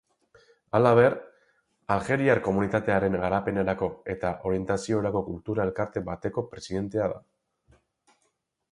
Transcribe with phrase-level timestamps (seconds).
[0.77, 1.15] Halaber,
[1.95, 7.25] aljeriar komunitatearen garapenerako eta orientaziorako kultura elkarte bateko presidentea da.